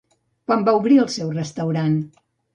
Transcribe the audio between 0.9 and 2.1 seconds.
el seu restaurant?